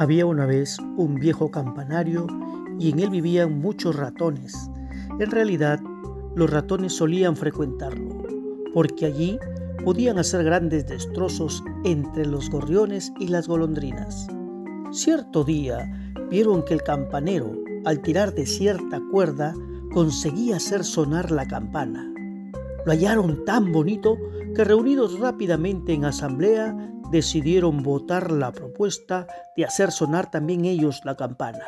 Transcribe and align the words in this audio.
Había 0.00 0.24
una 0.24 0.46
vez 0.46 0.78
un 0.96 1.16
viejo 1.16 1.50
campanario 1.50 2.26
y 2.78 2.88
en 2.88 3.00
él 3.00 3.10
vivían 3.10 3.60
muchos 3.60 3.96
ratones. 3.96 4.70
En 5.18 5.30
realidad, 5.30 5.78
los 6.34 6.48
ratones 6.48 6.94
solían 6.94 7.36
frecuentarlo, 7.36 8.24
porque 8.72 9.04
allí 9.04 9.38
podían 9.84 10.18
hacer 10.18 10.42
grandes 10.42 10.86
destrozos 10.86 11.62
entre 11.84 12.24
los 12.24 12.48
gorriones 12.48 13.12
y 13.20 13.26
las 13.26 13.46
golondrinas. 13.46 14.26
Cierto 14.90 15.44
día 15.44 15.92
vieron 16.30 16.64
que 16.64 16.72
el 16.72 16.82
campanero, 16.82 17.52
al 17.84 18.00
tirar 18.00 18.32
de 18.32 18.46
cierta 18.46 19.02
cuerda, 19.10 19.52
conseguía 19.92 20.56
hacer 20.56 20.82
sonar 20.82 21.30
la 21.30 21.46
campana. 21.46 22.10
Lo 22.86 22.92
hallaron 22.92 23.44
tan 23.44 23.70
bonito 23.70 24.16
que 24.54 24.64
reunidos 24.64 25.18
rápidamente 25.18 25.92
en 25.92 26.04
asamblea 26.04 26.74
decidieron 27.10 27.82
votar 27.82 28.30
la 28.30 28.52
propuesta 28.52 29.26
de 29.56 29.64
hacer 29.64 29.90
sonar 29.90 30.30
también 30.30 30.64
ellos 30.64 31.00
la 31.04 31.16
campana. 31.16 31.64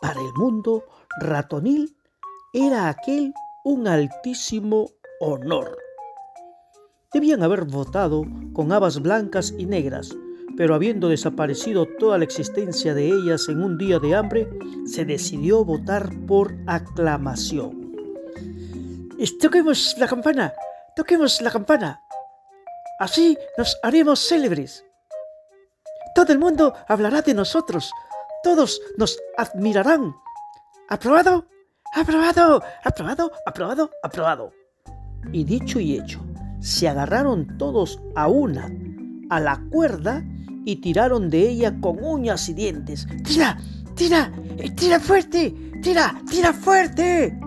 Para 0.00 0.20
el 0.20 0.32
mundo 0.36 0.84
ratonil 1.20 1.96
era 2.52 2.88
aquel 2.88 3.32
un 3.64 3.86
altísimo 3.86 4.90
honor. 5.20 5.76
Debían 7.12 7.42
haber 7.42 7.64
votado 7.64 8.24
con 8.52 8.72
habas 8.72 9.00
blancas 9.00 9.54
y 9.56 9.66
negras, 9.66 10.16
pero 10.56 10.74
habiendo 10.74 11.08
desaparecido 11.08 11.86
toda 11.98 12.18
la 12.18 12.24
existencia 12.24 12.94
de 12.94 13.08
ellas 13.08 13.48
en 13.48 13.62
un 13.62 13.78
día 13.78 13.98
de 13.98 14.14
hambre, 14.14 14.48
se 14.84 15.04
decidió 15.04 15.64
votar 15.64 16.10
por 16.26 16.54
aclamación. 16.66 17.82
Toquemos 19.40 19.94
la 19.98 20.08
campana, 20.08 20.52
toquemos 20.96 21.40
la 21.40 21.50
campana. 21.50 22.00
Así 22.98 23.36
nos 23.58 23.78
haremos 23.82 24.26
célebres. 24.26 24.84
Todo 26.14 26.32
el 26.32 26.38
mundo 26.38 26.74
hablará 26.88 27.22
de 27.22 27.34
nosotros, 27.34 27.90
todos 28.42 28.80
nos 28.98 29.18
admirarán. 29.36 30.14
¿Aprobado? 30.88 31.46
¡Aprobado! 31.94 32.62
¡Aprobado! 32.84 33.32
¡Aprobado! 33.46 33.90
¡Aprobado! 34.02 34.52
Y 35.32 35.44
dicho 35.44 35.80
y 35.80 35.98
hecho, 35.98 36.20
se 36.60 36.88
agarraron 36.88 37.56
todos 37.58 38.00
a 38.14 38.28
una, 38.28 38.70
a 39.30 39.40
la 39.40 39.60
cuerda, 39.70 40.22
y 40.64 40.76
tiraron 40.76 41.28
de 41.28 41.48
ella 41.48 41.74
con 41.80 42.02
uñas 42.02 42.48
y 42.48 42.54
dientes. 42.54 43.06
¡Tira! 43.24 43.58
¡Tira! 43.94 44.32
¡Tira 44.76 45.00
fuerte! 45.00 45.54
¡Tira! 45.82 46.14
¡Tira 46.30 46.52
fuerte! 46.52 47.38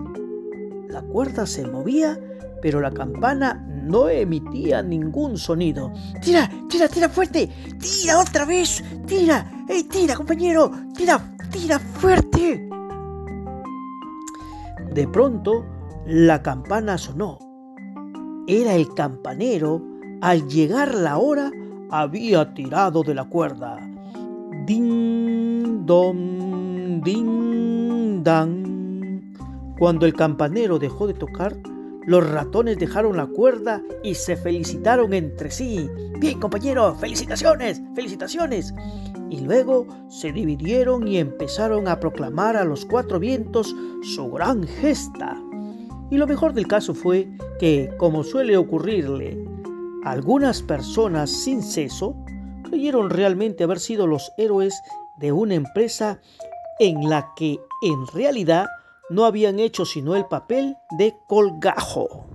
La 0.88 1.02
cuerda 1.02 1.46
se 1.46 1.66
movía, 1.66 2.18
pero 2.62 2.80
la 2.80 2.90
campana 2.90 3.64
no 3.86 4.08
emitía 4.08 4.82
ningún 4.82 5.38
sonido. 5.38 5.92
¡Tira! 6.20 6.50
¡Tira! 6.68 6.88
¡Tira 6.88 7.08
fuerte! 7.08 7.48
¡Tira 7.78 8.18
otra 8.18 8.44
vez! 8.44 8.82
¡Tira! 9.06 9.64
¡Ey, 9.68 9.84
tira, 9.84 10.16
compañero! 10.16 10.70
¡Tira! 10.96 11.20
¡Tira 11.50 11.78
fuerte! 11.78 12.68
De 14.92 15.06
pronto, 15.08 15.64
la 16.06 16.42
campana 16.42 16.98
sonó. 16.98 17.38
Era 18.46 18.74
el 18.74 18.94
campanero. 18.94 19.82
Al 20.22 20.48
llegar 20.48 20.94
la 20.94 21.18
hora, 21.18 21.50
había 21.90 22.54
tirado 22.54 23.02
de 23.02 23.14
la 23.14 23.24
cuerda. 23.24 23.76
Ding, 24.66 25.84
dong, 25.84 27.02
ding, 27.04 28.24
dang. 28.24 29.34
Cuando 29.78 30.06
el 30.06 30.14
campanero 30.14 30.78
dejó 30.78 31.06
de 31.06 31.14
tocar, 31.14 31.54
los 32.06 32.28
ratones 32.30 32.78
dejaron 32.78 33.16
la 33.16 33.26
cuerda 33.26 33.82
y 34.02 34.14
se 34.14 34.36
felicitaron 34.36 35.12
entre 35.12 35.50
sí. 35.50 35.90
Bien, 36.18 36.38
compañero, 36.38 36.94
felicitaciones, 36.94 37.82
felicitaciones 37.94 38.72
y 39.28 39.40
luego 39.40 39.86
se 40.08 40.32
dividieron 40.32 41.08
y 41.08 41.18
empezaron 41.18 41.88
a 41.88 41.98
proclamar 41.98 42.56
a 42.56 42.64
los 42.64 42.84
cuatro 42.84 43.18
vientos 43.18 43.74
su 44.02 44.30
gran 44.30 44.66
gesta. 44.66 45.36
Y 46.10 46.16
lo 46.16 46.28
mejor 46.28 46.52
del 46.52 46.68
caso 46.68 46.94
fue 46.94 47.28
que, 47.58 47.92
como 47.98 48.22
suele 48.22 48.56
ocurrirle 48.56 49.44
algunas 50.04 50.62
personas 50.62 51.30
sin 51.30 51.62
seso, 51.62 52.14
creyeron 52.62 53.10
realmente 53.10 53.64
haber 53.64 53.80
sido 53.80 54.06
los 54.06 54.30
héroes 54.38 54.80
de 55.18 55.32
una 55.32 55.54
empresa 55.54 56.20
en 56.78 57.08
la 57.08 57.32
que 57.34 57.58
en 57.82 58.06
realidad 58.14 58.66
no 59.08 59.24
habían 59.24 59.60
hecho 59.60 59.84
sino 59.84 60.16
el 60.16 60.26
papel 60.26 60.76
de 60.98 61.14
colgajo. 61.28 62.26